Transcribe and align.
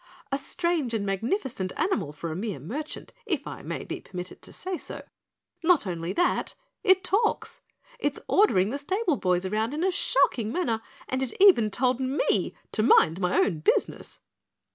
"A 0.31 0.37
strange 0.39 0.95
and 0.95 1.05
magnificent 1.05 1.71
animal 1.77 2.11
for 2.11 2.31
a 2.31 2.35
mere 2.35 2.57
merchant, 2.59 3.13
if 3.27 3.45
I 3.45 3.61
may 3.61 3.83
be 3.83 4.01
permitted 4.01 4.41
to 4.41 4.51
say 4.51 4.75
so. 4.75 5.03
Not 5.63 5.85
only 5.85 6.11
that 6.11 6.55
it 6.83 7.03
TALKS. 7.03 7.61
It's 7.99 8.19
ordering 8.27 8.71
the 8.71 8.79
stable 8.79 9.17
boys 9.17 9.45
around 9.45 9.75
in 9.75 9.83
a 9.83 9.91
shocking 9.91 10.51
manner 10.51 10.81
and 11.07 11.21
it 11.21 11.39
even 11.39 11.69
told 11.69 11.99
ME 11.99 12.55
to 12.71 12.81
mind 12.81 13.21
my 13.21 13.37
own 13.37 13.59
business." 13.59 14.21